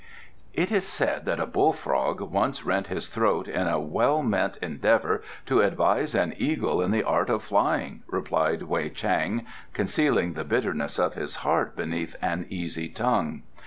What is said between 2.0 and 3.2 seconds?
once rent his